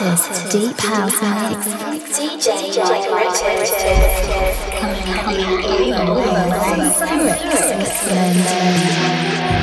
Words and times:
Rotus 0.00 0.52
Deep 0.52 0.78
House 0.78 1.20
Mix. 1.22 1.66
DJ 2.16 2.46
Mike 3.10 3.34
coming 4.78 5.08
at 5.08 5.26
you 5.32 5.92
the 5.92 6.14
way. 9.52 9.57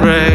Gray. 0.00 0.34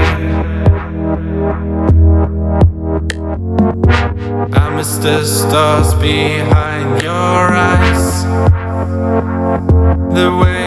I 4.54 4.76
miss 4.76 4.98
the 4.98 5.24
stars 5.24 5.94
behind 5.96 7.02
your 7.02 7.56
eyes, 7.72 8.24
the 10.14 10.38
way 10.42 10.61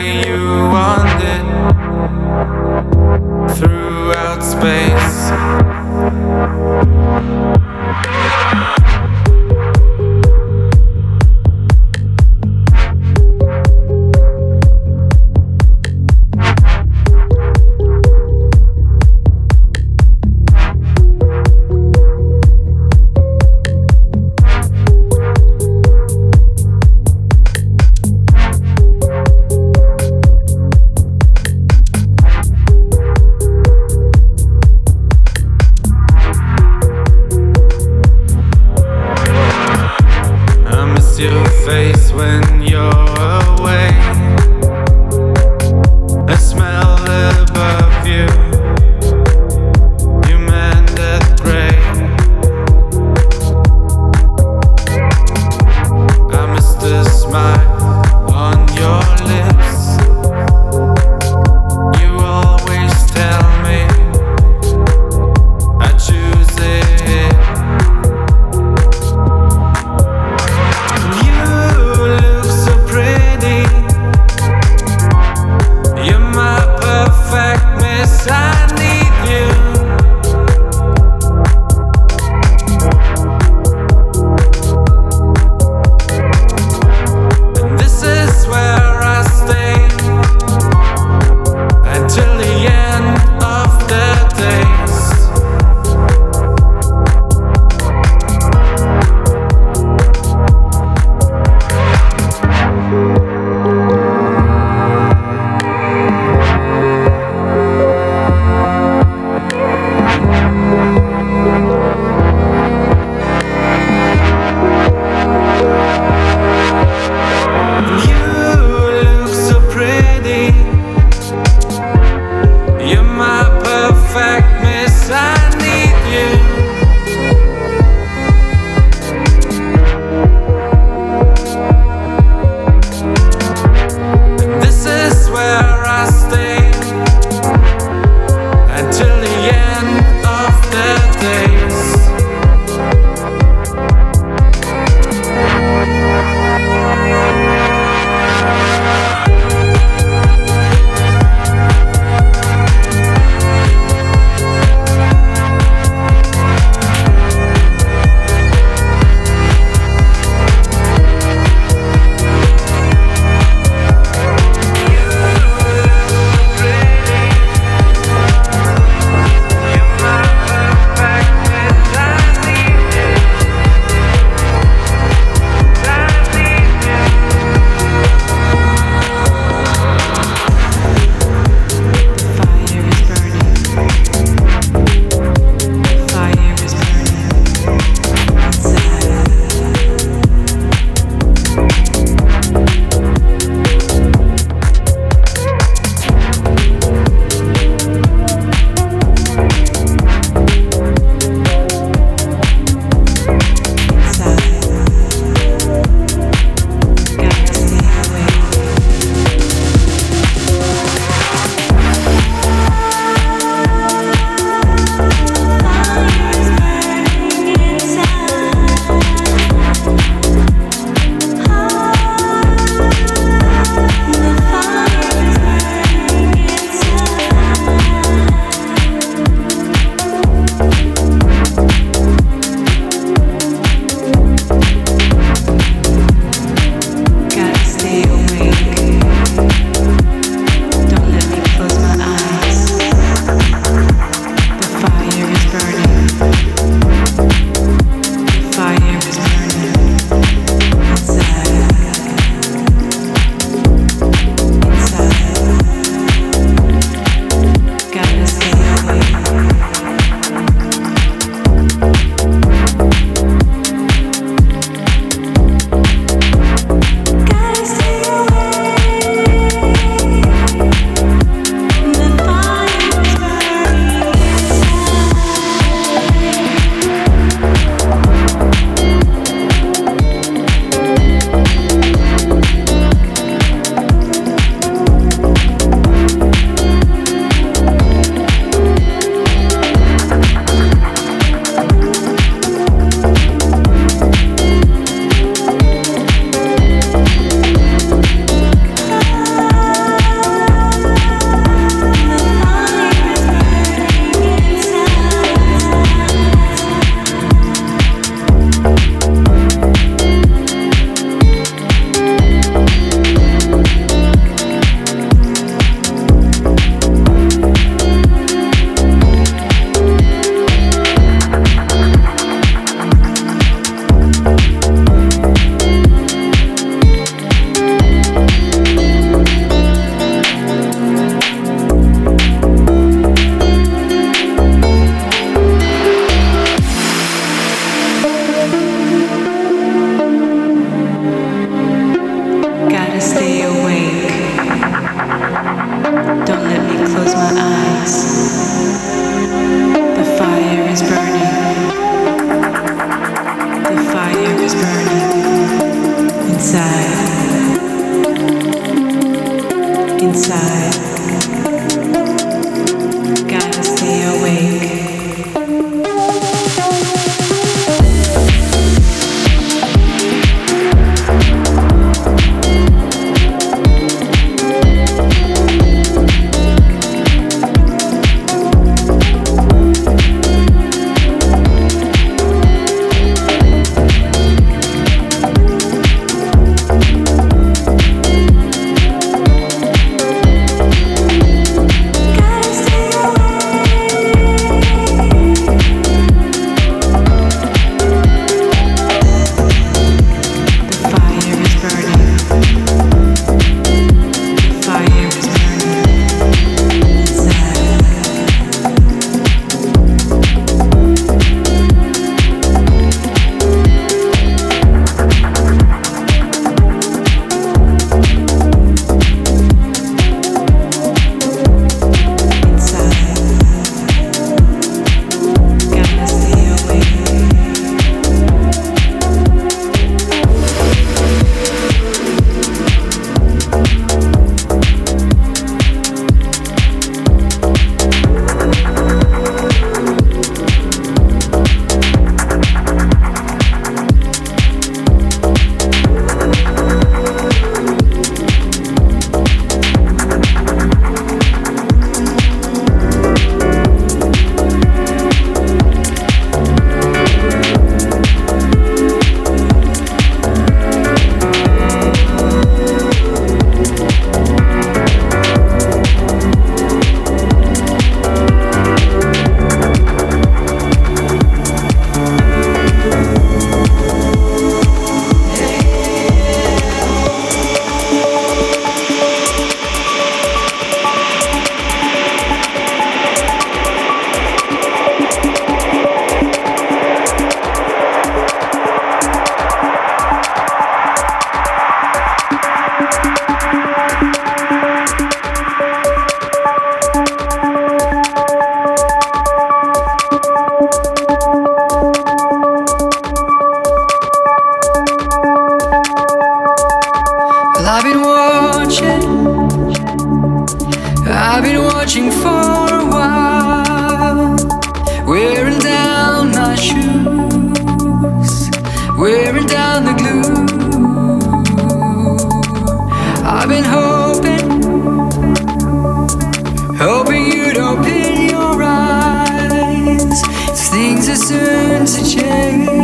You 531.14 532.83